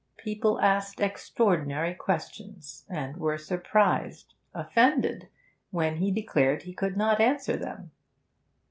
[0.17, 5.27] People asked extraordinary questions, and were surprised, offended,
[5.69, 7.91] when he declared he could not answer them.